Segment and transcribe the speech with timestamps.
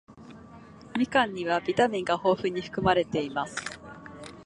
[0.97, 3.55] みかんにはビタミンが豊富に含まれています。